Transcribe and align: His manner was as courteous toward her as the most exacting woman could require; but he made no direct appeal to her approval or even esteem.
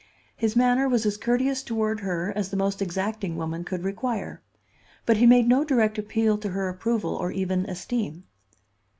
His 0.35 0.55
manner 0.55 0.89
was 0.89 1.05
as 1.05 1.15
courteous 1.15 1.61
toward 1.61 1.99
her 1.99 2.33
as 2.35 2.49
the 2.49 2.57
most 2.57 2.81
exacting 2.81 3.35
woman 3.37 3.63
could 3.63 3.83
require; 3.83 4.41
but 5.05 5.17
he 5.17 5.27
made 5.27 5.47
no 5.47 5.63
direct 5.63 5.99
appeal 5.99 6.39
to 6.39 6.49
her 6.49 6.69
approval 6.69 7.15
or 7.15 7.31
even 7.31 7.65
esteem. 7.67 8.23